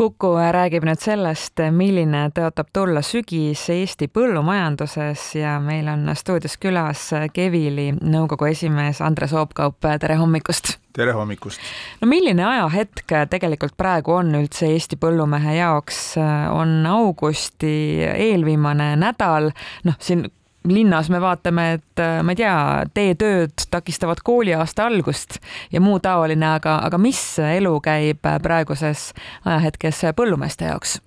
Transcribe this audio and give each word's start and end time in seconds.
Kuku 0.00 0.28
räägib 0.52 0.86
nüüd 0.88 0.96
sellest, 0.96 1.60
milline 1.76 2.22
tõotab 2.32 2.70
tulla 2.72 3.02
sügis 3.04 3.66
Eesti 3.68 4.06
põllumajanduses 4.08 5.24
ja 5.36 5.58
meil 5.60 5.90
on 5.92 6.08
stuudios 6.16 6.54
külas 6.56 7.02
Kevili 7.36 7.90
nõukogu 7.92 8.48
esimees 8.48 9.02
Andres 9.04 9.34
Oopkaup, 9.36 9.76
tere 10.00 10.16
hommikust! 10.16 10.78
tere 10.96 11.12
hommikust! 11.12 11.60
no 12.00 12.08
milline 12.08 12.46
ajahetk 12.48 13.12
tegelikult 13.28 13.76
praegu 13.76 14.16
on 14.22 14.32
üldse 14.40 14.72
Eesti 14.72 14.96
põllumehe 14.96 15.58
jaoks, 15.58 16.14
on 16.56 16.78
augusti 16.88 18.00
eelviimane 18.08 18.94
nädal, 19.04 19.52
noh, 19.84 20.00
siin 20.00 20.30
linnas 20.68 21.10
me 21.10 21.20
vaatame, 21.20 21.72
et 21.72 22.02
äh, 22.02 22.20
ma 22.22 22.34
ei 22.34 22.40
tea, 22.42 22.56
teetööd 22.94 23.66
takistavad 23.70 24.22
kooliaasta 24.24 24.86
algust 24.90 25.38
ja 25.72 25.80
muu 25.80 26.00
taoline, 26.00 26.46
aga, 26.56 26.78
aga 26.86 26.98
mis 26.98 27.22
elu 27.44 27.78
käib 27.84 28.26
praeguses 28.42 29.10
ajahetkes 29.44 30.04
põllumeeste 30.16 30.68
jaoks? 30.70 30.98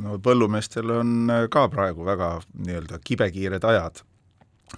no 0.00 0.18
põllumeestel 0.22 0.92
on 1.00 1.32
äh, 1.32 1.46
ka 1.50 1.66
praegu 1.72 2.06
väga 2.06 2.36
nii-öelda 2.66 3.00
kibekiired 3.04 3.64
ajad. 3.64 4.02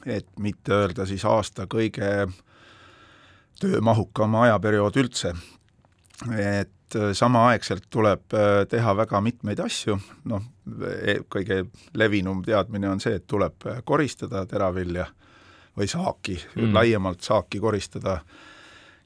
et 0.06 0.26
mitte 0.38 0.72
öelda 0.72 1.06
siis 1.06 1.24
aasta 1.24 1.66
kõige 1.68 2.26
töömahukam 3.60 4.34
ajaperiood 4.34 4.96
üldse. 4.96 5.34
Et 6.30 6.96
äh, 6.96 7.10
samaaegselt 7.12 7.88
tuleb 7.90 8.34
äh, 8.36 8.62
teha 8.68 8.94
väga 8.96 9.20
mitmeid 9.24 9.60
asju, 9.64 9.96
noh, 10.30 10.44
e, 10.86 11.18
kõige 11.30 11.64
levinum 11.98 12.42
teadmine 12.46 12.90
on 12.90 13.02
see, 13.02 13.16
et 13.18 13.26
tuleb 13.26 13.66
äh, 13.66 13.82
koristada 13.84 14.44
teravilja 14.46 15.06
või 15.78 15.88
saaki 15.88 16.36
mm., 16.38 16.72
laiemalt 16.76 17.22
saaki 17.24 17.60
koristada, 17.60 18.20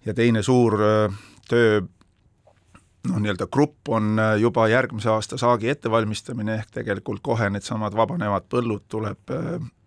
ja 0.07 0.15
teine 0.15 0.43
suur 0.43 0.77
töö 1.48 1.80
noh, 3.07 3.21
nii-öelda 3.23 3.46
grupp 3.51 3.88
on 3.95 4.19
juba 4.43 4.66
järgmise 4.71 5.10
aasta 5.10 5.38
saagi 5.38 5.71
ettevalmistamine, 5.71 6.59
ehk 6.60 6.74
tegelikult 6.80 7.23
kohe 7.23 7.48
needsamad 7.51 7.95
vabanevad 7.95 8.48
põllud 8.51 8.85
tuleb 8.91 9.35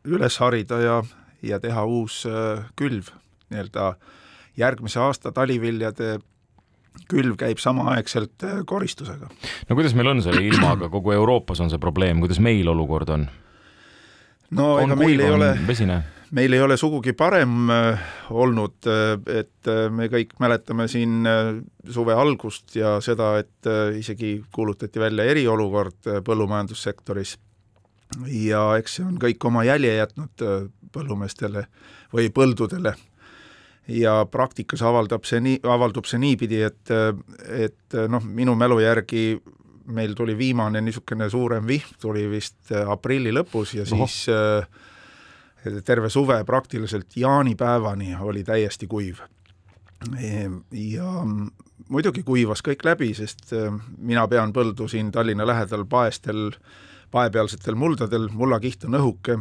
üles 0.08 0.40
harida 0.40 0.80
ja, 0.80 0.98
ja 1.44 1.60
teha 1.60 1.84
uus 1.86 2.24
külv, 2.80 3.12
nii-öelda 3.52 3.94
järgmise 4.60 5.00
aasta 5.04 5.32
taliviljade 5.36 6.18
külv 7.10 7.38
käib 7.40 7.60
samaaegselt 7.62 8.46
äh, 8.46 8.62
koristusega. 8.70 9.30
no 9.70 9.78
kuidas 9.78 9.96
meil 9.98 10.12
on 10.14 10.24
selle 10.26 10.44
ilmaga, 10.46 10.90
kogu 10.92 11.14
Euroopas 11.16 11.62
on 11.64 11.72
see 11.72 11.82
probleem, 11.82 12.22
kuidas 12.24 12.42
meil 12.44 12.70
olukord 12.70 13.12
on? 13.16 13.28
no 14.56 14.72
on 14.78 14.90
ega 14.90 15.00
meil 15.00 15.26
ei 15.26 15.34
ole, 15.34 15.52
meil 16.38 16.56
ei 16.58 16.64
ole 16.64 16.78
sugugi 16.78 17.14
parem 17.18 17.70
äh, 17.74 18.08
olnud, 18.30 18.78
äh, 18.90 19.14
et 19.42 19.74
me 19.96 20.10
kõik 20.12 20.38
mäletame 20.42 20.88
siin 20.92 21.28
suve 21.90 22.16
algust 22.18 22.78
ja 22.78 22.98
seda, 23.04 23.36
et 23.42 23.70
isegi 23.98 24.40
kuulutati 24.54 25.02
välja 25.02 25.26
eriolukord 25.30 26.10
põllumajandussektoris. 26.26 27.38
Ja 28.34 28.64
eks 28.82 28.96
see 28.98 29.06
on 29.06 29.20
kõik 29.22 29.44
oma 29.46 29.62
jälje 29.68 29.92
jätnud 30.00 30.46
põllumeestele 30.94 31.68
või 32.14 32.32
põldudele 32.34 32.96
ja 33.90 34.26
praktikas 34.32 34.82
avaldab 34.86 35.26
see 35.28 35.42
nii, 35.44 35.62
avaldub 35.70 36.08
see 36.10 36.20
niipidi, 36.22 36.62
et, 36.68 36.92
et 37.50 37.98
noh, 38.12 38.24
minu 38.24 38.56
mälu 38.60 38.80
järgi 38.84 39.24
meil 39.90 40.14
tuli 40.14 40.36
viimane 40.38 40.82
niisugune 40.86 41.30
suurem 41.30 41.66
vihm, 41.68 41.96
tuli 42.02 42.28
vist 42.30 42.74
aprilli 42.78 43.34
lõpus 43.34 43.74
ja 43.80 43.86
Oho. 43.88 44.06
siis 44.06 44.30
äh, 44.30 45.82
terve 45.86 46.12
suve 46.14 46.44
praktiliselt 46.46 47.18
jaanipäevani 47.18 48.16
oli 48.22 48.44
täiesti 48.44 48.88
kuiv. 48.88 49.20
ja 50.72 51.10
muidugi 51.90 52.24
kuivas 52.24 52.62
kõik 52.64 52.86
läbi, 52.86 53.14
sest 53.14 53.52
mina 53.98 54.28
pean 54.28 54.54
põldu 54.54 54.88
siin 54.88 55.12
Tallinna 55.12 55.48
lähedal 55.48 55.84
paestel, 55.90 56.52
paepealsetel 57.12 57.76
muldadel, 57.76 58.30
mullakiht 58.32 58.86
on 58.86 58.96
õhuke, 58.96 59.40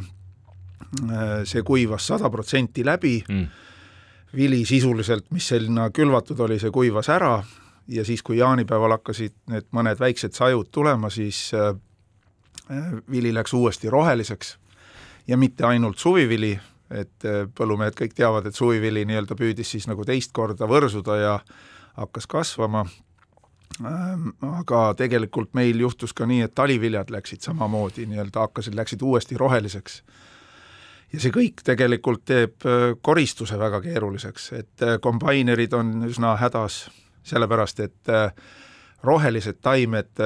see 1.45 1.63
kuivas 1.63 2.07
sada 2.07 2.31
protsenti 2.31 2.85
läbi 2.85 3.23
mm 3.29 3.68
vili 4.37 4.65
sisuliselt, 4.65 5.31
mis 5.31 5.49
sinna 5.49 5.91
külvatud 5.91 6.41
oli, 6.41 6.59
see 6.61 6.71
kuivas 6.71 7.09
ära 7.09 7.43
ja 7.89 8.05
siis, 8.05 8.23
kui 8.23 8.39
jaanipäeval 8.39 8.99
hakkasid 8.99 9.35
need 9.49 9.69
mõned 9.73 10.01
väiksed 10.01 10.37
sajud 10.37 10.69
tulema, 10.73 11.11
siis 11.11 11.51
äh, 11.57 11.73
vili 13.11 13.33
läks 13.35 13.55
uuesti 13.57 13.91
roheliseks 13.91 14.57
ja 15.29 15.37
mitte 15.37 15.67
ainult 15.67 15.99
suvivili, 15.99 16.53
et 16.91 17.25
äh, 17.25 17.47
põllumehed 17.55 17.97
kõik 17.97 18.15
teavad, 18.17 18.47
et 18.47 18.57
suvivili 18.57 19.05
nii-öelda 19.09 19.37
püüdis 19.39 19.77
siis 19.77 19.89
nagu 19.89 20.05
teist 20.05 20.33
korda 20.37 20.69
võrsuda 20.69 21.19
ja 21.21 21.35
hakkas 21.99 22.29
kasvama, 22.31 22.85
ähm, 23.81 24.31
aga 24.61 24.93
tegelikult 24.97 25.55
meil 25.59 25.81
juhtus 25.81 26.13
ka 26.13 26.29
nii, 26.29 26.45
et 26.47 26.55
taliviljad 26.55 27.11
läksid 27.11 27.45
samamoodi 27.45 28.07
nii-öelda 28.07 28.47
hakkasid, 28.47 28.77
läksid 28.77 29.03
uuesti 29.03 29.41
roheliseks 29.41 30.03
ja 31.13 31.21
see 31.23 31.33
kõik 31.35 31.63
tegelikult 31.67 32.25
teeb 32.29 32.67
äh, 32.69 32.93
koristuse 33.03 33.59
väga 33.61 33.81
keeruliseks, 33.85 34.51
et 34.59 34.85
äh, 34.85 34.99
kombainerid 35.03 35.75
on 35.77 36.09
üsna 36.09 36.35
hädas, 36.41 36.87
sellepärast 37.29 37.83
et 37.85 38.13
äh, 38.13 38.31
rohelised 39.05 39.61
taimed 39.63 40.25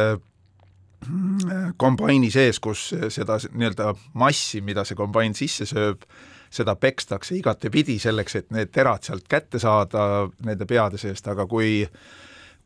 kombaini 1.82 2.28
sees, 2.31 2.60
kus 2.62 2.92
seda 3.10 3.34
nii-öelda 3.42 3.88
massi, 4.22 4.60
mida 4.62 4.84
see 4.87 4.94
kombain 4.97 5.34
sisse 5.34 5.66
sööb, 5.66 6.04
seda 6.53 6.76
pekstakse 6.78 7.34
igatepidi 7.41 7.97
selleks, 7.98 8.37
et 8.38 8.53
need 8.54 8.71
terad 8.71 9.03
sealt 9.03 9.26
kätte 9.28 9.59
saada 9.59 10.28
nende 10.47 10.69
peade 10.71 11.00
seest, 11.03 11.26
aga 11.28 11.48
kui 11.50 11.82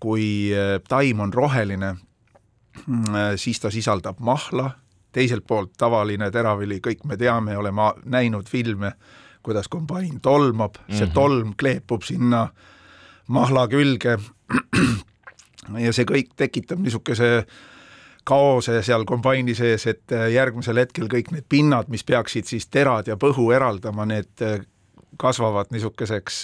kui 0.05 0.53
taim 0.84 1.25
on 1.25 1.32
roheline, 1.32 1.94
siis 3.41 3.62
ta 3.62 3.72
sisaldab 3.72 4.21
mahla, 4.21 4.69
teiselt 5.16 5.47
poolt 5.49 5.72
tavaline 5.81 6.28
teravili, 6.31 6.81
kõik 6.84 7.06
me 7.09 7.16
teame, 7.16 7.56
oleme 7.56 7.93
näinud 8.04 8.49
filme, 8.50 8.93
kuidas 9.47 9.71
kombain 9.72 10.21
tolmab 10.21 10.77
mm, 10.77 10.84
-hmm. 10.84 10.99
see 10.99 11.06
mhm. 11.06 11.15
tolm 11.15 11.54
kleepub 11.56 12.03
sinna 12.03 12.49
mahla 13.28 13.69
külge 13.69 14.19
ja 15.87 15.93
see 15.93 16.05
kõik 16.05 16.37
tekitab 16.37 16.82
niisuguse 16.82 17.47
kaose 18.26 18.82
seal 18.82 19.05
kombaini 19.06 19.55
sees, 19.55 19.87
et 19.87 20.12
järgmisel 20.32 20.82
hetkel 20.82 21.06
kõik 21.09 21.31
need 21.31 21.44
pinnad, 21.49 21.88
mis 21.88 22.05
peaksid 22.05 22.44
siis 22.44 22.66
terad 22.66 23.06
ja 23.06 23.16
põhu 23.16 23.53
eraldama, 23.55 24.05
need 24.06 24.43
kasvavad 25.16 25.71
niisuguseks 25.71 26.43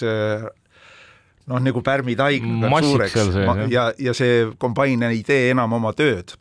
noh, 1.47 1.59
nagu 1.59 1.81
pärmitaignad 1.81 2.87
suureks 2.87 3.19
ja, 3.69 3.91
ja 3.99 4.13
see 4.13 4.47
kombain 4.57 5.03
ei 5.03 5.23
tee 5.27 5.51
enam 5.51 5.75
oma 5.75 5.91
tööd 5.93 6.37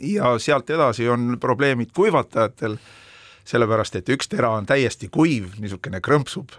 ja 0.00 0.38
sealt 0.38 0.70
edasi 0.70 1.08
on 1.08 1.36
probleemid 1.40 1.92
kuivatajatel, 1.96 2.76
sellepärast 3.46 3.96
et 4.00 4.08
üks 4.08 4.28
tera 4.28 4.50
on 4.56 4.66
täiesti 4.66 5.08
kuiv, 5.12 5.54
niisugune 5.60 6.00
krõmpsub, 6.04 6.56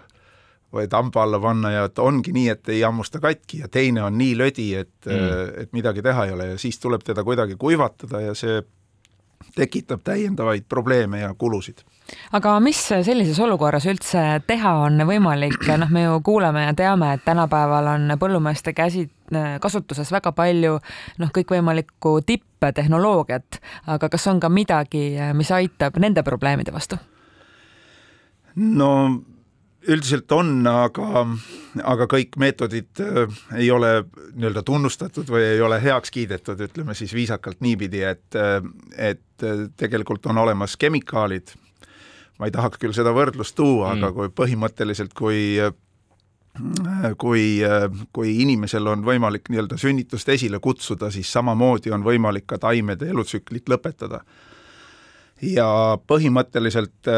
võid 0.74 0.92
hamba 0.92 1.22
alla 1.24 1.40
panna 1.40 1.72
ja 1.72 1.84
et 1.88 1.98
ongi 1.98 2.32
nii, 2.32 2.48
et 2.52 2.72
ei 2.72 2.82
hammusta 2.84 3.20
katki 3.20 3.62
ja 3.62 3.68
teine 3.72 4.02
on 4.04 4.18
nii 4.18 4.34
lödi, 4.36 4.72
et 4.76 5.06
mm., 5.06 5.62
et 5.62 5.72
midagi 5.76 6.04
teha 6.04 6.26
ei 6.26 6.34
ole 6.36 6.50
ja 6.52 6.58
siis 6.58 6.80
tuleb 6.80 7.04
teda 7.04 7.24
kuidagi 7.24 7.56
kuivatada 7.60 8.20
ja 8.20 8.34
see 8.36 8.60
tekitab 9.54 10.00
täiendavaid 10.04 10.64
probleeme 10.68 11.20
ja 11.20 11.34
kulusid. 11.38 11.78
aga 12.32 12.60
mis 12.60 12.80
sellises 12.88 13.38
olukorras 13.40 13.86
üldse 13.86 14.22
teha 14.46 14.72
on 14.84 15.04
võimalik, 15.08 15.60
noh, 15.78 15.90
me 15.90 16.02
ju 16.02 16.20
kuuleme 16.24 16.64
ja 16.64 16.74
teame, 16.74 17.12
et 17.14 17.24
tänapäeval 17.24 17.92
on 17.94 18.16
põllumeeste 18.20 18.72
käsi 18.72 19.08
kasutuses 19.60 20.12
väga 20.12 20.32
palju 20.32 20.78
noh, 21.18 21.32
kõikvõimalikku 21.34 22.18
tipptehnoloogiat, 22.58 23.60
aga 23.86 24.08
kas 24.08 24.26
on 24.26 24.40
ka 24.40 24.48
midagi, 24.48 25.12
mis 25.34 25.50
aitab 25.54 25.98
nende 26.02 26.22
probleemide 26.26 26.74
vastu? 26.74 26.98
no 28.58 28.90
üldiselt 29.88 30.32
on, 30.34 30.66
aga, 30.66 31.22
aga 31.86 32.06
kõik 32.10 32.36
meetodid 32.40 33.00
äh, 33.02 33.38
ei 33.60 33.70
ole 33.70 33.92
nii-öelda 34.34 34.64
tunnustatud 34.66 35.30
või 35.30 35.44
ei 35.54 35.62
ole 35.64 35.78
heaks 35.82 36.12
kiidetud, 36.14 36.60
ütleme 36.68 36.96
siis 36.98 37.14
viisakalt 37.14 37.62
niipidi, 37.64 38.02
et, 38.08 38.26
äh, 38.36 38.58
et 38.96 39.46
äh, 39.46 39.66
tegelikult 39.78 40.26
on 40.26 40.42
olemas 40.44 40.76
kemikaalid, 40.76 41.54
ma 42.38 42.48
ei 42.48 42.54
tahaks 42.54 42.80
küll 42.82 42.96
seda 42.96 43.14
võrdlust 43.16 43.56
tuua 43.58 43.94
mm., 43.94 44.02
aga 44.02 44.12
kui 44.16 44.34
põhimõtteliselt, 44.42 45.14
kui 45.16 45.56
kui, 47.18 47.60
kui 48.12 48.34
inimesel 48.42 48.86
on 48.90 49.04
võimalik 49.06 49.50
nii-öelda 49.50 49.78
sünnitust 49.80 50.28
esile 50.34 50.60
kutsuda, 50.62 51.10
siis 51.14 51.30
samamoodi 51.32 51.92
on 51.94 52.04
võimalik 52.06 52.46
ka 52.50 52.58
taimede 52.58 53.10
elutsüklit 53.10 53.70
lõpetada. 53.70 54.22
ja 55.42 55.68
põhimõtteliselt 56.06 57.08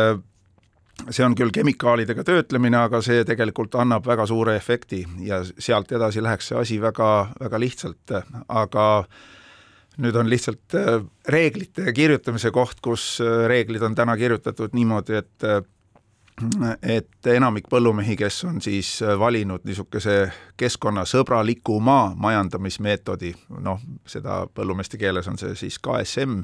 see 1.09 1.25
on 1.25 1.35
küll 1.39 1.53
kemikaalidega 1.55 2.25
töötlemine, 2.27 2.77
aga 2.85 3.01
see 3.05 3.25
tegelikult 3.29 3.77
annab 3.81 4.07
väga 4.07 4.27
suure 4.29 4.57
efekti 4.59 5.03
ja 5.25 5.41
sealt 5.51 5.93
edasi 5.97 6.23
läheks 6.23 6.51
see 6.51 6.59
asi 6.61 6.81
väga, 6.83 7.11
väga 7.41 7.61
lihtsalt, 7.63 8.17
aga 8.49 8.87
nüüd 10.01 10.17
on 10.17 10.31
lihtsalt 10.31 10.77
äh, 10.79 11.01
reeglite 11.29 11.93
kirjutamise 11.97 12.53
koht, 12.55 12.81
kus 12.85 13.19
äh, 13.25 13.45
reeglid 13.51 13.85
on 13.85 13.97
täna 13.99 14.17
kirjutatud 14.21 14.77
niimoodi, 14.77 15.21
et 15.21 15.47
äh, 15.47 15.61
et 16.83 17.27
enamik 17.35 17.69
põllumehi, 17.71 18.17
kes 18.17 18.45
on 18.49 18.61
siis 18.65 18.99
valinud 19.19 19.65
niisuguse 19.65 20.17
keskkonnasõbralikuma 20.61 22.15
majandamismeetodi, 22.17 23.35
noh, 23.65 23.81
seda 24.07 24.43
põllumeeste 24.55 24.99
keeles 25.01 25.29
on 25.29 25.39
see 25.41 25.55
siis 25.59 25.79
KSM, 25.83 26.41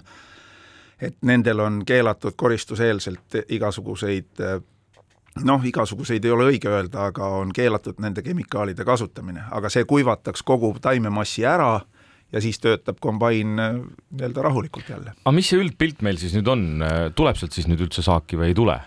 et 1.00 1.18
nendel 1.28 1.60
on 1.60 1.82
keelatud 1.86 2.36
koristuseelselt 2.36 3.40
igasuguseid 3.48 4.46
noh, 5.44 5.64
igasuguseid 5.68 6.24
ei 6.24 6.32
ole 6.32 6.46
õige 6.52 6.70
öelda, 6.72 7.10
aga 7.10 7.28
on 7.40 7.52
keelatud 7.54 8.00
nende 8.00 8.24
kemikaalide 8.24 8.84
kasutamine, 8.88 9.44
aga 9.52 9.68
see 9.72 9.84
kuivataks 9.88 10.44
kogu 10.46 10.72
taimemassi 10.82 11.44
ära 11.44 11.74
ja 12.32 12.42
siis 12.42 12.58
töötab 12.62 12.98
kombain 13.00 13.58
äh, 13.60 13.76
nii-öelda 14.10 14.42
rahulikult 14.48 14.88
jälle. 14.88 15.12
aga 15.24 15.34
mis 15.36 15.50
see 15.52 15.60
üldpilt 15.60 16.02
meil 16.02 16.18
siis 16.20 16.34
nüüd 16.36 16.48
on, 16.50 16.64
tuleb 17.14 17.38
sealt 17.38 17.56
siis 17.56 17.68
nüüd 17.70 17.84
üldse 17.86 18.04
saaki 18.06 18.38
või 18.40 18.52
ei 18.52 18.56
tule? 18.58 18.80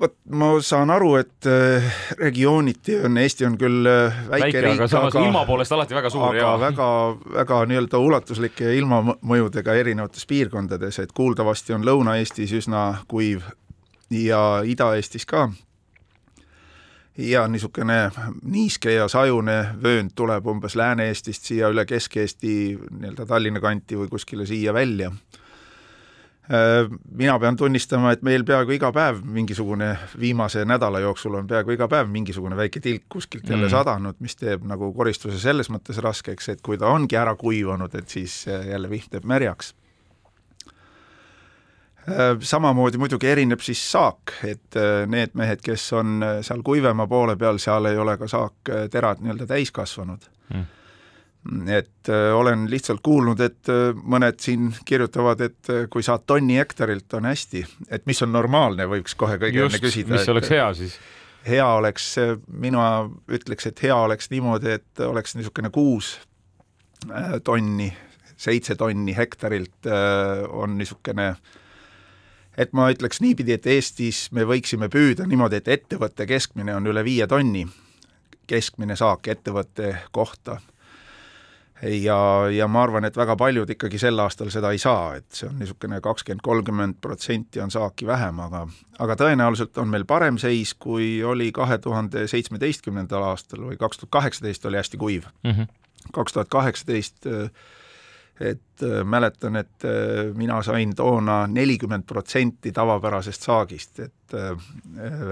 Vot 0.00 0.12
ma 0.36 0.50
saan 0.60 0.90
aru, 0.92 1.14
et 1.16 1.46
äh, 1.48 1.84
regiooniti 2.18 2.98
on, 3.00 3.16
Eesti 3.16 3.46
on 3.48 3.54
küll 3.56 3.86
väike, 3.86 4.28
väike 4.34 4.64
riik, 4.66 4.74
aga 4.74 4.88
samas 4.92 5.14
ilma 5.16 5.44
poolest 5.48 5.72
alati 5.72 5.96
väga 5.96 6.10
suur 6.12 6.26
aga 6.28 6.36
ja 6.36 6.50
väga, 6.60 6.88
väga 7.38 7.60
nii-öelda 7.70 8.00
ulatuslike 8.04 8.74
ilmamõjudega 8.76 9.76
erinevates 9.80 10.28
piirkondades, 10.28 11.00
et 11.00 11.16
kuuldavasti 11.16 11.72
on 11.78 11.86
Lõuna-Eestis 11.88 12.52
üsna 12.60 12.82
kuiv 13.08 13.48
ja 14.12 14.42
Ida-Eestis 14.68 15.24
ka 15.24 15.48
ja 17.18 17.46
niisugune 17.48 18.10
niiske 18.42 18.92
ja 18.92 19.08
sajune 19.08 19.56
vöönd 19.82 20.12
tuleb 20.14 20.46
umbes 20.46 20.76
Lääne-Eestist 20.76 21.48
siia 21.48 21.70
üle 21.72 21.86
Kesk-Eesti 21.88 22.52
nii-öelda 22.76 23.26
Tallinna 23.26 23.60
kanti 23.64 23.96
või 23.96 24.10
kuskile 24.12 24.46
siia 24.46 24.74
välja. 24.76 25.10
Äh, 26.46 26.90
mina 27.10 27.38
pean 27.42 27.56
tunnistama, 27.56 28.12
et 28.14 28.22
meil 28.22 28.44
peaaegu 28.46 28.76
iga 28.76 28.92
päev 28.94 29.22
mingisugune, 29.24 29.96
viimase 30.20 30.64
nädala 30.64 31.00
jooksul 31.02 31.34
on 31.34 31.48
peaaegu 31.50 31.74
iga 31.74 31.88
päev 31.90 32.10
mingisugune 32.12 32.56
väike 32.56 32.80
tilk 32.80 33.08
kuskilt 33.08 33.48
jälle 33.48 33.66
mm. 33.66 33.74
sadanud, 33.74 34.20
mis 34.20 34.38
teeb 34.38 34.62
nagu 34.66 34.92
koristuse 34.94 35.40
selles 35.42 35.72
mõttes 35.74 35.98
raskeks, 36.02 36.52
et 36.54 36.62
kui 36.62 36.78
ta 36.78 36.92
ongi 36.92 37.18
ära 37.18 37.34
kuivanud, 37.36 37.94
et 37.98 38.08
siis 38.08 38.44
jälle 38.46 38.90
vihm 38.90 39.10
teeb 39.10 39.26
märjaks 39.26 39.74
Äh, 42.06 42.36
samamoodi 42.40 43.00
muidugi 43.02 43.26
erineb 43.26 43.62
siis 43.66 43.80
saak, 43.90 44.30
et 44.46 44.76
äh, 44.78 45.02
need 45.10 45.32
mehed, 45.34 45.58
kes 45.64 45.88
on 45.98 46.22
seal 46.46 46.62
kuivema 46.62 47.08
poole 47.10 47.34
peal, 47.36 47.58
seal 47.58 47.90
ei 47.90 47.98
ole 47.98 48.14
ka 48.20 48.28
saak 48.30 48.70
terad 48.92 49.24
nii-öelda 49.24 49.48
täis 49.50 49.72
kasvanud 49.74 50.28
mm. 50.54 50.68
Et 51.70 52.10
olen 52.34 52.64
lihtsalt 52.70 53.02
kuulnud, 53.04 53.40
et 53.44 53.70
mõned 54.02 54.40
siin 54.42 54.70
kirjutavad, 54.88 55.42
et 55.46 55.70
kui 55.90 56.02
saad 56.06 56.24
tonni 56.26 56.58
hektarilt, 56.60 57.06
on 57.18 57.28
hästi, 57.28 57.64
et 57.90 58.06
mis 58.06 58.22
on 58.24 58.32
normaalne, 58.34 58.88
võiks 58.90 59.14
kohe 59.18 59.38
kõige 59.42 59.66
enne 59.66 59.82
küsida. 59.82 60.16
mis 60.16 60.32
oleks 60.32 60.50
hea 60.54 60.70
siis? 60.78 60.96
hea 61.46 61.66
oleks, 61.78 62.08
mina 62.50 62.86
ütleks, 63.30 63.68
et 63.70 63.82
hea 63.86 63.94
oleks 63.94 64.32
niimoodi, 64.32 64.72
et 64.80 65.04
oleks 65.06 65.36
niisugune 65.38 65.70
kuus 65.70 66.16
tonni, 67.46 67.92
seitse 68.36 68.74
tonni 68.74 69.14
hektarilt 69.14 69.86
on 70.50 70.74
niisugune 70.78 71.28
äh, 71.28 71.54
et 72.56 72.72
ma 72.76 72.88
ütleks 72.92 73.20
niipidi, 73.20 73.56
et 73.56 73.66
Eestis 73.68 74.26
me 74.34 74.46
võiksime 74.48 74.88
püüda 74.92 75.26
niimoodi, 75.28 75.60
et 75.60 75.68
ettevõtte 75.76 76.26
keskmine 76.28 76.74
on 76.76 76.88
üle 76.88 77.04
viie 77.04 77.28
tonni, 77.28 77.66
keskmine 78.48 78.96
saak 78.96 79.28
ettevõtte 79.28 79.92
kohta. 80.16 80.60
Ja, 81.82 82.18
ja 82.50 82.68
ma 82.68 82.82
arvan, 82.82 83.04
et 83.04 83.16
väga 83.16 83.36
paljud 83.36 83.70
ikkagi 83.70 83.98
sel 84.00 84.18
aastal 84.22 84.50
seda 84.54 84.70
ei 84.72 84.80
saa, 84.80 85.16
et 85.18 85.26
see 85.36 85.48
on 85.48 85.58
niisugune 85.60 86.00
kakskümmend, 86.04 86.44
kolmkümmend 86.44 87.00
protsenti 87.04 87.60
on 87.60 87.70
saaki 87.70 88.06
vähem, 88.08 88.40
aga 88.40 88.66
aga 89.04 89.16
tõenäoliselt 89.20 89.76
on 89.82 89.90
meil 89.92 90.06
parem 90.08 90.38
seis, 90.40 90.74
kui 90.74 91.24
oli 91.24 91.50
kahe 91.52 91.78
tuhande 91.78 92.26
seitsmeteistkümnendal 92.32 93.30
aastal 93.32 93.66
või 93.68 93.80
kaks 93.80 94.00
tuhat 94.00 94.14
kaheksateist 94.20 94.64
oli 94.66 94.80
hästi 94.80 95.00
kuiv. 95.00 95.32
Mhm. 95.44 95.72
kaks 96.14 96.32
tuhat 96.32 96.48
kaheksateist 96.48 97.26
et 98.40 98.82
äh, 98.82 99.04
mäletan, 99.04 99.56
et 99.56 99.84
äh, 99.84 100.34
mina 100.34 100.60
sain 100.62 100.94
toona 100.96 101.46
nelikümmend 101.46 102.04
protsenti 102.06 102.72
tavapärasest 102.72 103.42
saagist, 103.48 104.00
et 104.00 104.34
äh, 104.34 104.68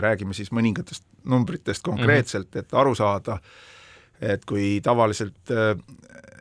räägime 0.00 0.34
siis 0.34 0.52
mõningatest 0.52 1.04
numbritest 1.24 1.84
konkreetselt 1.84 2.48
mm, 2.48 2.58
-hmm. 2.58 2.64
et 2.64 2.74
aru 2.74 2.94
saada, 2.94 3.38
et 4.20 4.44
kui 4.44 4.80
tavaliselt 4.82 5.52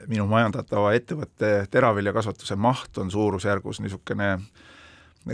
minu 0.08 0.28
majandatava 0.28 0.94
ettevõtte 0.98 1.52
teraviljakasvatuse 1.72 2.56
maht 2.56 2.98
on 2.98 3.12
suurusjärgus 3.12 3.82
niisugune 3.84 4.38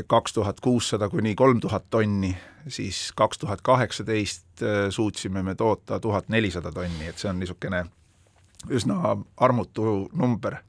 kaks 0.07 0.33
tuhat 0.33 0.59
kuussada 0.59 1.09
kuni 1.09 1.35
kolm 1.35 1.59
tuhat 1.59 1.87
tonni, 1.89 2.37
siis 2.67 3.11
kaks 3.15 3.37
tuhat 3.37 3.61
kaheksateist 3.61 4.61
suutsime 4.89 5.43
me 5.43 5.55
toota 5.55 5.99
tuhat 5.99 6.29
nelisada 6.29 6.71
tonni, 6.71 7.07
et 7.09 7.17
see 7.17 7.29
on 7.29 7.39
niisugune 7.39 7.85
üsna 8.69 9.17
armutu 9.37 10.09
number. 10.13 10.59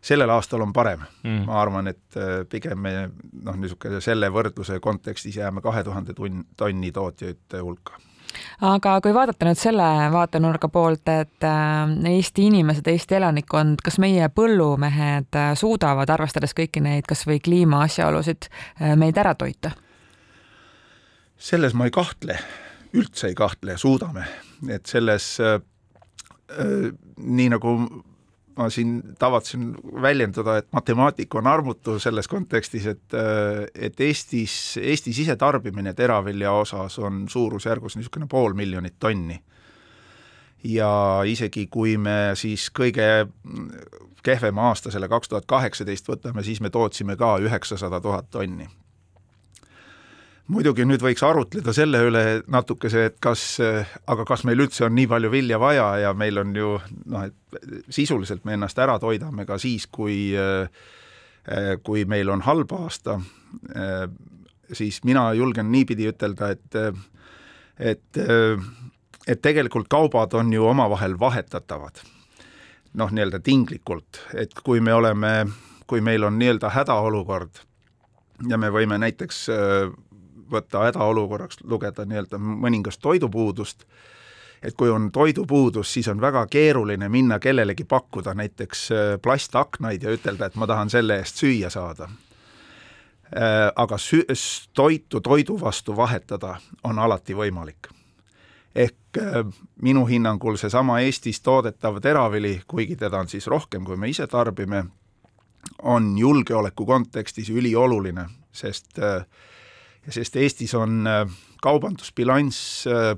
Sellel 0.00 0.30
aastal 0.32 0.62
on 0.64 0.72
parem. 0.72 1.00
Mm.. 1.22 1.42
ma 1.44 1.58
arvan, 1.60 1.88
et 1.92 2.16
äh, 2.16 2.46
pigem 2.48 2.78
me 2.80 2.92
noh, 3.44 3.56
niisugune 3.60 4.00
selle 4.00 4.30
võrdluse 4.32 4.80
kontekstis 4.80 5.36
jääme 5.36 5.60
kahe 5.60 5.84
tuhande 5.84 6.16
tunn, 6.16 6.44
tonni 6.56 6.92
tootjate 6.92 7.60
hulka 7.60 8.00
aga 8.60 8.96
kui 9.04 9.14
vaadata 9.14 9.48
nüüd 9.48 9.60
selle 9.60 9.88
vaatenurga 10.12 10.68
poolt, 10.72 11.08
et 11.08 11.46
äh, 11.46 11.94
Eesti 12.14 12.46
inimesed, 12.50 12.86
Eesti 12.86 13.18
elanikkond, 13.20 13.82
kas 13.84 13.98
meie 14.02 14.28
põllumehed 14.34 15.38
äh, 15.38 15.52
suudavad, 15.58 16.10
arvestades 16.10 16.54
kõiki 16.56 16.82
neid 16.84 17.08
kas 17.08 17.26
või 17.28 17.40
kliima 17.44 17.84
asjaolusid, 17.86 18.50
meid 18.96 19.18
ära 19.20 19.34
toita? 19.34 19.74
selles 21.40 21.72
ma 21.72 21.86
ei 21.88 21.92
kahtle, 21.94 22.34
üldse 22.92 23.30
ei 23.30 23.34
kahtle, 23.34 23.78
suudame, 23.80 24.26
et 24.68 24.90
selles 24.90 25.32
äh, 25.40 25.56
nii 27.16 27.48
nagu 27.54 27.74
ma 28.60 28.68
siin 28.72 29.00
tavatsen 29.18 29.70
väljendada, 30.02 30.58
et 30.60 30.68
matemaatika 30.76 31.38
on 31.40 31.48
armutu 31.48 31.96
selles 32.02 32.28
kontekstis, 32.28 32.86
et 32.92 33.16
et 33.74 34.00
Eestis, 34.00 34.76
Eesti 34.82 35.14
sisetarbimine 35.16 35.94
teravilja 35.96 36.52
osas 36.52 36.98
on 36.98 37.24
suurusjärgus 37.28 37.96
niisugune 37.96 38.28
pool 38.28 38.54
miljonit 38.54 38.98
tonni. 38.98 39.40
ja 40.64 41.22
isegi, 41.24 41.66
kui 41.72 41.96
me 41.96 42.32
siis 42.36 42.68
kõige 42.78 43.26
kehvema 44.22 44.68
aasta, 44.68 44.90
selle 44.92 45.08
kaks 45.08 45.28
tuhat 45.28 45.46
kaheksateist 45.48 46.08
võtame, 46.08 46.44
siis 46.44 46.60
me 46.60 46.70
tootsime 46.70 47.16
ka 47.16 47.38
üheksasada 47.40 48.00
tuhat 48.00 48.28
tonni 48.30 48.68
muidugi 50.50 50.84
nüüd 50.88 51.02
võiks 51.04 51.22
arutleda 51.26 51.72
selle 51.76 52.00
üle 52.06 52.24
natukese, 52.50 53.04
et 53.10 53.18
kas, 53.22 53.44
aga 53.60 54.26
kas 54.28 54.44
meil 54.48 54.64
üldse 54.64 54.86
on 54.86 54.96
nii 54.96 55.08
palju 55.10 55.30
vilja 55.32 55.60
vaja 55.62 55.86
ja 56.04 56.14
meil 56.16 56.40
on 56.42 56.54
ju 56.56 56.72
noh, 57.12 57.28
et 57.28 57.90
sisuliselt 57.92 58.44
me 58.44 58.56
ennast 58.58 58.78
ära 58.78 58.98
toidame 59.02 59.46
ka 59.48 59.58
siis, 59.62 59.86
kui 59.90 60.32
kui 61.82 62.04
meil 62.04 62.28
on 62.30 62.42
halb 62.44 62.72
aasta, 62.76 63.16
siis 64.76 65.00
mina 65.08 65.30
julgen 65.34 65.70
niipidi 65.72 66.10
ütelda, 66.10 66.50
et 66.52 66.78
et 67.80 68.20
et 69.30 69.42
tegelikult 69.42 69.88
kaubad 69.88 70.34
on 70.34 70.52
ju 70.52 70.66
omavahel 70.66 71.18
vahetatavad. 71.20 72.02
noh, 72.94 73.10
nii-öelda 73.14 73.38
tinglikult, 73.38 74.18
et 74.34 74.54
kui 74.66 74.80
me 74.80 74.94
oleme, 74.94 75.46
kui 75.86 76.00
meil 76.00 76.24
on 76.26 76.38
nii-öelda 76.38 76.72
hädaolukord 76.74 77.60
ja 78.50 78.58
me 78.58 78.70
võime 78.74 78.98
näiteks 78.98 79.44
võtta 80.52 80.86
hädaolukorraks, 80.86 81.62
lugeda 81.64 82.04
nii-öelda 82.04 82.38
mõningast 82.38 83.00
toidupuudust, 83.02 83.84
et 84.62 84.74
kui 84.76 84.90
on 84.90 85.10
toidupuudus, 85.12 85.92
siis 85.92 86.08
on 86.08 86.20
väga 86.20 86.46
keeruline 86.46 87.08
minna 87.08 87.38
kellelegi 87.38 87.84
pakkuda 87.84 88.34
näiteks 88.34 88.90
äh, 88.92 89.14
plastaknaid 89.22 90.02
ja 90.02 90.16
ütelda, 90.16 90.46
et 90.46 90.58
ma 90.60 90.66
tahan 90.66 90.90
selle 90.90 91.20
eest 91.20 91.40
süüa 91.42 91.70
saada. 91.70 92.10
Äh, 93.36 93.70
aga 93.76 93.96
sü-, 93.96 94.26
toitu 94.74 95.20
toidu 95.20 95.60
vastu 95.60 95.96
vahetada 95.96 96.56
on 96.84 96.98
alati 96.98 97.34
võimalik. 97.34 97.88
ehk 98.74 99.18
äh, 99.18 99.46
minu 99.82 100.06
hinnangul 100.06 100.56
seesama 100.56 101.00
Eestis 101.00 101.40
toodetav 101.40 102.00
teravili, 102.00 102.60
kuigi 102.66 102.96
teda 102.96 103.18
on 103.18 103.28
siis 103.28 103.46
rohkem, 103.46 103.84
kui 103.84 103.96
me 103.96 104.08
ise 104.08 104.26
tarbime, 104.26 104.84
on 105.82 106.18
julgeoleku 106.18 106.86
kontekstis 106.86 107.50
ülioluline, 107.50 108.26
sest 108.52 108.98
äh, 108.98 109.24
sest 110.08 110.36
Eestis 110.36 110.74
on 110.74 111.06
äh, 111.06 111.26
kaubandusbilanss 111.62 112.86
äh, 112.86 113.16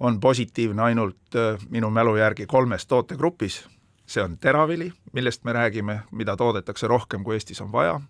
on 0.00 0.20
positiivne 0.20 0.82
ainult 0.82 1.36
äh, 1.36 1.58
minu 1.68 1.90
mälu 1.90 2.16
järgi 2.16 2.46
kolmes 2.46 2.86
tootegrupis, 2.86 3.68
see 4.06 4.22
on 4.22 4.38
teravili, 4.38 4.92
millest 5.12 5.44
me 5.44 5.52
räägime, 5.52 6.00
mida 6.10 6.36
toodetakse 6.36 6.86
rohkem, 6.86 7.24
kui 7.24 7.34
Eestis 7.34 7.60
on 7.60 7.72
vaja, 7.72 8.00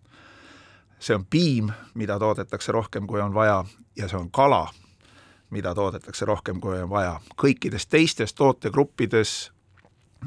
see 0.99 1.15
on 1.15 1.27
piim, 1.31 1.73
mida 1.95 2.19
toodetakse 2.19 2.73
rohkem, 2.73 3.07
kui 3.07 3.21
on 3.21 3.35
vaja, 3.35 3.65
ja 3.97 4.09
see 4.09 4.19
on 4.19 4.31
kala, 4.31 4.69
mida 5.51 5.75
toodetakse 5.75 6.25
rohkem, 6.25 6.61
kui 6.61 6.79
on 6.83 6.91
vaja. 6.91 7.21
kõikides 7.37 7.87
teistes 7.87 8.35
tootegruppides 8.35 9.51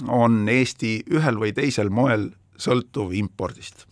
on 0.07 0.49
Eesti 0.49 1.03
ühel 1.11 1.39
või 1.39 1.53
teisel 1.53 1.89
moel 1.89 2.31
sõltuv 2.57 3.13
impordist 3.13 3.87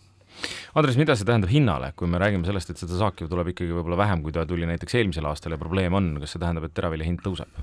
Andres, 0.72 0.96
mida 0.96 1.12
see 1.18 1.28
tähendab 1.28 1.52
hinnale, 1.52 1.90
kui 1.96 2.08
me 2.08 2.20
räägime 2.20 2.48
sellest, 2.48 2.72
et 2.72 2.80
seda 2.80 2.96
saaki 2.96 3.26
tuleb 3.28 3.52
ikkagi 3.52 3.74
võib-olla 3.76 3.98
vähem, 4.00 4.22
kui 4.24 4.32
ta 4.32 4.46
tuli 4.48 4.68
näiteks 4.68 4.96
eelmisel 4.96 5.28
aastal 5.28 5.52
ja 5.52 5.60
probleem 5.60 5.92
on, 5.98 6.14
kas 6.22 6.32
see 6.32 6.40
tähendab, 6.40 6.64
et 6.64 6.74
teravilja 6.76 7.08
hind 7.10 7.20
tõuseb? 7.24 7.60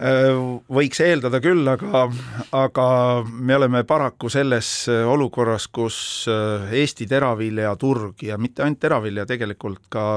Äh, 0.00 0.32
võiks 0.72 1.02
eeldada 1.04 1.38
küll, 1.44 1.62
aga, 1.70 2.08
aga 2.56 2.88
me 3.30 3.54
oleme 3.60 3.84
paraku 3.86 4.32
selles 4.32 4.72
olukorras, 4.88 5.68
kus 5.70 6.00
äh, 6.30 6.72
Eesti 6.82 7.06
teraviljaturg 7.10 8.26
ja 8.26 8.40
mitte 8.42 8.66
ainult 8.66 8.82
teravilja, 8.82 9.28
tegelikult 9.30 9.86
ka 9.92 10.10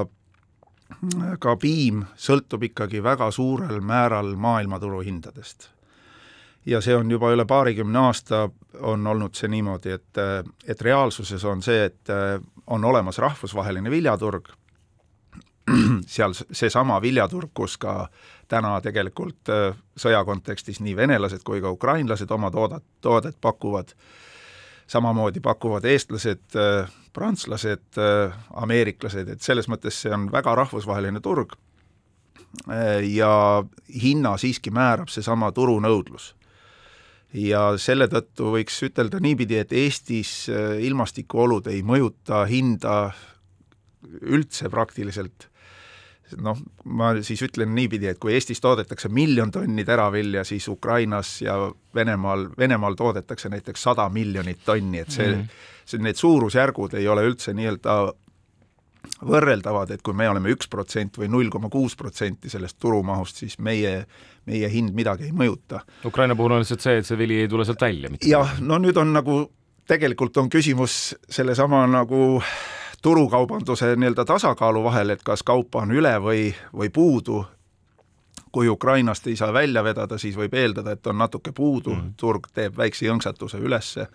ka 1.42 1.56
piim 1.60 2.04
sõltub 2.20 2.68
ikkagi 2.70 3.02
väga 3.04 3.30
suurel 3.34 3.82
määral 3.82 4.36
maailmaturu 4.40 5.02
hindadest. 5.06 5.70
Ja 6.66 6.82
see 6.82 6.96
on 6.96 7.12
juba 7.12 7.32
üle 7.34 7.46
paarikümne 7.46 8.00
aasta 8.08 8.48
on 8.80 9.08
olnud 9.08 9.36
see 9.36 9.50
niimoodi, 9.52 9.96
et, 9.98 10.20
et 10.68 10.82
reaalsuses 10.82 11.44
on 11.46 11.62
see, 11.64 11.86
et 11.86 12.14
on 12.68 12.86
olemas 12.86 13.20
rahvusvaheline 13.20 13.92
viljaturg, 13.92 14.50
seal 16.16 16.36
seesama 16.52 17.02
viljaturg, 17.02 17.52
kus 17.54 17.78
ka 17.78 18.08
täna 18.52 18.76
tegelikult 18.84 19.52
sõja 20.00 20.24
kontekstis 20.28 20.82
nii 20.84 20.96
venelased 20.96 21.44
kui 21.44 21.62
ka 21.64 21.72
ukrainlased 21.72 22.32
oma 22.32 22.52
toodet, 22.52 22.84
toodet 23.02 23.38
pakuvad, 23.42 23.94
samamoodi 24.88 25.40
pakuvad 25.44 25.86
eestlased, 25.88 26.58
prantslased, 27.14 28.00
ameeriklased, 28.54 29.30
et 29.30 29.42
selles 29.42 29.70
mõttes 29.72 30.02
see 30.04 30.14
on 30.14 30.30
väga 30.32 30.56
rahvusvaheline 30.64 31.22
turg. 31.24 31.56
Ja 33.10 33.64
hinna 33.90 34.36
siiski 34.38 34.70
määrab 34.70 35.10
seesama 35.10 35.48
turunõudlus 35.52 36.36
ja 37.34 37.62
selle 37.82 38.08
tõttu 38.12 38.52
võiks 38.54 38.76
ütelda 38.86 39.22
niipidi, 39.24 39.58
et 39.62 39.74
Eestis 39.74 40.50
ilmastikuolud 40.86 41.68
ei 41.72 41.82
mõjuta 41.86 42.44
hinda 42.50 42.98
üldse 44.22 44.70
praktiliselt 44.70 45.48
noh, 46.42 46.58
ma 46.86 47.12
siis 47.26 47.42
ütlen 47.46 47.74
niipidi, 47.76 48.08
et 48.10 48.20
kui 48.22 48.34
Eestis 48.36 48.62
toodetakse 48.64 49.10
miljon 49.14 49.52
tonni 49.52 49.86
teravilja, 49.86 50.44
siis 50.48 50.68
Ukrainas 50.72 51.36
ja 51.44 51.56
Venemaal, 51.96 52.48
Venemaal 52.58 52.98
toodetakse 53.00 53.52
näiteks 53.54 53.84
sada 53.90 54.08
miljonit 54.10 54.64
tonni, 54.66 55.04
et 55.04 55.14
see 55.14 55.30
mm., 55.34 55.48
see, 55.86 56.02
need 56.04 56.20
suurusjärgud 56.20 56.96
ei 57.00 57.08
ole 57.12 57.26
üldse 57.28 57.54
nii-öelda 57.58 57.98
võrreldavad, 59.24 59.92
et 59.92 60.02
kui 60.02 60.16
me 60.16 60.28
oleme 60.30 60.52
üks 60.54 60.70
protsent 60.72 61.18
või 61.20 61.30
null 61.32 61.52
koma 61.52 61.70
kuus 61.72 61.96
protsenti 62.00 62.52
sellest 62.52 62.78
turumahust, 62.80 63.42
siis 63.44 63.58
meie, 63.60 64.06
meie 64.50 64.70
hind 64.72 64.96
midagi 64.96 65.28
ei 65.30 65.36
mõjuta. 65.36 65.84
Ukraina 66.06 66.36
puhul 66.36 66.56
on 66.56 66.64
lihtsalt 66.64 66.86
see, 66.86 67.02
et 67.02 67.08
see 67.08 67.20
vili 67.20 67.42
ei 67.44 67.50
tule 67.52 67.66
sealt 67.68 67.82
välja. 67.84 68.12
jah, 68.28 68.56
no 68.62 68.80
nüüd 68.82 68.98
on 68.98 69.14
nagu, 69.16 69.40
tegelikult 69.88 70.38
on 70.38 70.50
küsimus 70.52 71.16
sellesama 71.30 71.86
nagu 71.88 72.42
turukaubanduse 73.04 73.96
nii-öelda 73.96 74.26
tasakaalu 74.26 74.84
vahel, 74.84 75.10
et 75.10 75.24
kas 75.24 75.44
kaupa 75.44 75.84
on 75.84 75.92
üle 75.92 76.14
või, 76.24 76.46
või 76.74 76.90
puudu, 76.94 77.44
kui 78.54 78.70
Ukrainast 78.70 79.28
ei 79.28 79.36
saa 79.36 79.54
välja 79.54 79.84
vedada, 79.84 80.18
siis 80.18 80.38
võib 80.40 80.54
eeldada, 80.56 80.94
et 80.96 81.08
on 81.08 81.18
natuke 81.18 81.52
puudu 81.52 81.90
mm, 81.90 82.00
-hmm. 82.00 82.14
turg 82.18 82.48
teeb 82.54 82.78
väikse 82.78 83.06
jõnksatuse 83.06 83.60
ülesse, 83.60 84.08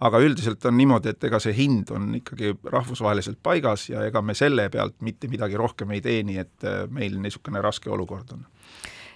aga 0.00 0.20
üldiselt 0.24 0.64
on 0.64 0.76
niimoodi, 0.80 1.12
et 1.12 1.24
ega 1.28 1.40
see 1.42 1.52
hind 1.56 1.90
on 1.94 2.14
ikkagi 2.20 2.54
rahvusvaheliselt 2.72 3.40
paigas 3.42 3.88
ja 3.90 4.04
ega 4.08 4.22
me 4.24 4.34
selle 4.38 4.68
pealt 4.72 4.96
mitte 5.04 5.28
midagi 5.28 5.58
rohkem 5.60 5.92
ei 5.96 6.00
teeni, 6.04 6.38
et 6.40 6.64
äh, 6.64 6.84
meil 6.88 7.18
niisugune 7.20 7.62
raske 7.64 7.90
olukord 7.92 8.32
on. 8.36 8.46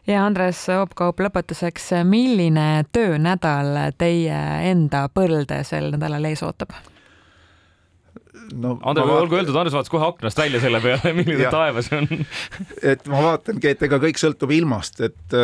Ja 0.04 0.26
Andres 0.26 0.66
Oopkaup, 0.68 1.22
lõpetuseks, 1.24 1.94
milline 2.04 2.84
töönädal 2.92 3.78
teie 3.96 4.40
enda 4.68 5.06
põlde 5.08 5.62
sel 5.64 5.94
nädalal 5.94 6.28
ees 6.28 6.44
ootab? 6.44 6.74
no 8.52 8.74
Andre, 8.84 9.04
olgu 9.08 9.38
öeldud, 9.38 9.56
Andres 9.56 9.72
vaatas 9.72 9.92
kohe 9.92 10.04
aknast 10.04 10.38
välja 10.38 10.60
selle 10.60 10.80
peale, 10.84 11.14
milline 11.18 11.48
taevas 11.52 11.88
on. 11.96 12.08
Et 12.92 13.06
ma 13.08 13.22
vaatangi, 13.30 13.72
et 13.72 13.86
ega 13.88 14.00
kõik 14.02 14.20
sõltub 14.20 14.52
ilmast, 14.52 15.00
et 15.00 15.38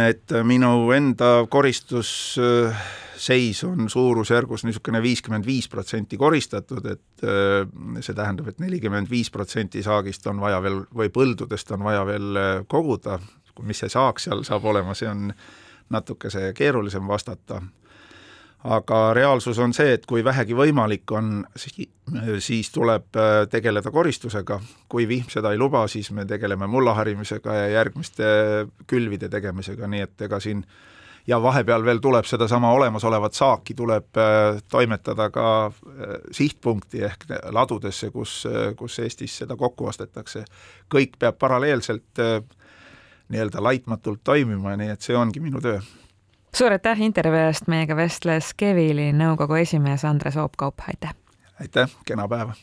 et 0.00 0.32
minu 0.48 0.70
enda 0.96 1.30
koristusseis 3.16 3.64
on 3.64 3.88
suurusjärgus 3.90 4.64
niisugune 4.64 5.00
viiskümmend 5.02 5.46
viis 5.46 5.68
protsenti 5.68 6.16
koristatud, 6.16 6.84
et 6.84 7.24
see 8.00 8.14
tähendab 8.14 8.48
et, 8.48 8.56
et 8.56 8.60
nelikümmend 8.60 9.08
viis 9.10 9.30
protsenti 9.30 9.82
saagist 9.82 10.26
on 10.26 10.40
vaja 10.40 10.60
veel 10.62 10.82
või 10.94 11.08
põldudest 11.08 11.70
on 11.72 11.84
vaja 11.84 12.04
veel 12.06 12.36
koguda, 12.68 13.18
mis 13.62 13.78
see 13.80 13.88
saak 13.88 14.20
seal 14.20 14.44
saab 14.44 14.64
olema, 14.64 14.94
see 14.94 15.08
on 15.08 15.32
natukese 15.90 16.52
keerulisem 16.52 17.06
vastata. 17.08 17.62
Aga 18.64 19.14
reaalsus 19.14 19.58
on 19.58 19.72
see, 19.72 19.92
et 19.94 20.06
kui 20.06 20.24
vähegi 20.24 20.54
võimalik 20.56 21.12
on, 21.12 21.46
siis 21.56 22.70
tuleb 22.74 23.16
äh, 23.16 23.46
tegeleda 23.48 23.92
koristusega, 23.94 24.58
kui 24.88 25.06
vihm 25.08 25.30
seda 25.30 25.52
ei 25.54 25.58
luba, 25.58 25.86
siis 25.88 26.10
me 26.10 26.26
tegeleme 26.26 26.66
mullaharimisega 26.66 27.54
ja 27.54 27.68
järgmiste 27.78 28.26
külvide 28.86 29.28
tegemisega, 29.28 29.86
nii 29.86 30.02
et 30.02 30.26
ega 30.26 30.40
siin 30.42 30.64
ja 31.26 31.40
vahepeal 31.42 31.84
veel 31.84 31.98
tuleb 32.02 32.24
sedasama 32.24 32.70
olemasolevat 32.72 33.34
saaki, 33.34 33.74
tuleb 33.74 34.18
äh, 34.20 34.60
toimetada 34.70 35.30
ka 35.30 35.48
äh, 35.66 36.16
sihtpunkti 36.30 37.04
ehk 37.04 37.26
ladudesse, 37.52 38.10
kus, 38.10 38.44
kus 38.76 38.98
Eestis 38.98 39.38
seda 39.42 39.56
kokku 39.56 39.86
ostetakse. 39.92 40.44
kõik 40.94 41.18
peab 41.18 41.38
paralleelselt 41.38 42.22
nii-öelda 43.28 43.62
laitmatult 43.62 44.20
toimima, 44.24 44.76
nii 44.76 44.92
et 44.94 45.02
see 45.02 45.16
ongi 45.16 45.40
minu 45.40 45.60
töö 45.60 45.80
suur 46.56 46.72
aitäh 46.72 47.00
intervjuu 47.04 47.50
eest, 47.50 47.66
meiega 47.68 47.96
vestles 47.96 48.54
Kevili 48.56 49.10
nõukogu 49.12 49.58
esimees 49.60 50.04
Andres 50.08 50.38
Oopkaup, 50.40 50.80
aitäh! 50.88 51.12
aitäh, 51.60 51.92
kena 52.08 52.28
päeva! 52.28 52.56